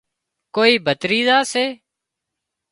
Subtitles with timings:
[0.55, 1.65] ڪوئي ڀتريزا سي